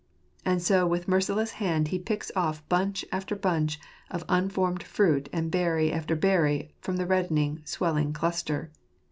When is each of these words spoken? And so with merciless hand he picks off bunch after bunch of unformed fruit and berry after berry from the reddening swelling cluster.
And 0.43 0.63
so 0.63 0.87
with 0.87 1.07
merciless 1.07 1.51
hand 1.61 1.89
he 1.89 1.99
picks 1.99 2.31
off 2.35 2.67
bunch 2.67 3.05
after 3.11 3.35
bunch 3.35 3.79
of 4.09 4.23
unformed 4.27 4.81
fruit 4.81 5.29
and 5.31 5.51
berry 5.51 5.91
after 5.93 6.15
berry 6.15 6.73
from 6.81 6.97
the 6.97 7.05
reddening 7.05 7.61
swelling 7.65 8.11
cluster. 8.11 8.71